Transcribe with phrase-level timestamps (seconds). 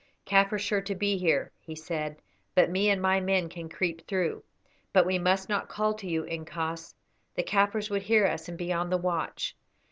[0.25, 2.15] "Kaffir sure to be here," he said,
[2.55, 4.43] "but me and my men can creep through;
[4.91, 6.95] but we must not call to you, incos;
[7.35, 9.55] the Kaffirs would hear us and be on the watch.